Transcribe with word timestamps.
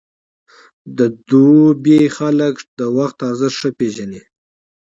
د 0.97 0.99
دوبی 1.29 2.01
خلک 2.17 2.55
د 2.79 2.81
وخت 2.97 3.17
ارزښت 3.29 3.55
ښه 3.59 3.69
پېژني. 3.79 4.21